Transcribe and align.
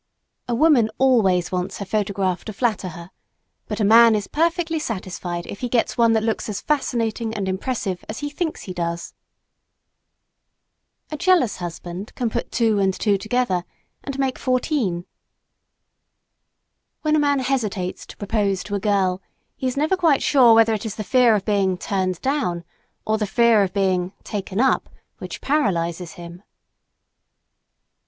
A 0.49 0.55
woman 0.55 0.89
always 0.97 1.51
wants 1.51 1.77
her 1.77 1.85
photograph 1.85 2.43
to 2.45 2.53
flatter 2.53 2.87
her, 2.89 3.11
but 3.67 3.79
a 3.79 3.83
man 3.83 4.15
is 4.15 4.25
perfectly 4.27 4.79
satisfied 4.79 5.45
if 5.45 5.59
he 5.59 5.69
gets 5.69 5.95
one 5.95 6.13
that 6.13 6.23
looks 6.23 6.49
as 6.49 6.59
fascinating 6.59 7.35
and 7.35 7.47
impressive 7.47 8.03
as 8.09 8.17
he 8.17 8.29
thinks 8.31 8.63
he 8.63 8.73
does. 8.73 9.13
A 11.11 11.17
jealous 11.17 11.57
husband 11.57 12.15
can 12.15 12.31
put 12.31 12.51
two 12.51 12.79
and 12.79 12.91
two 12.95 13.15
together 13.15 13.63
and 14.03 14.17
make 14.17 14.39
fourteen. 14.39 15.05
When 17.03 17.15
a 17.15 17.19
man 17.19 17.37
hesitates 17.37 18.07
to 18.07 18.17
propose 18.17 18.63
to 18.63 18.73
a 18.73 18.79
girl 18.79 19.21
he 19.55 19.67
is 19.67 19.77
never 19.77 19.95
quite 19.95 20.23
sure 20.23 20.55
whether 20.55 20.73
it 20.73 20.83
is 20.83 20.95
the 20.95 21.03
fear 21.03 21.35
of 21.35 21.45
being 21.45 21.77
"turned 21.77 22.19
down" 22.21 22.63
or 23.05 23.19
the 23.19 23.27
fear 23.27 23.61
of 23.61 23.71
being 23.71 24.13
"taken 24.23 24.59
up" 24.59 24.89
which 25.19 25.41
paralyzes 25.41 26.13
him. 26.13 26.41